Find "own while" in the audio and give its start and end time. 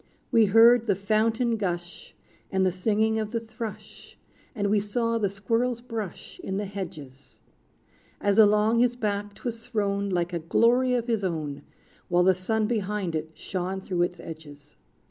11.23-12.23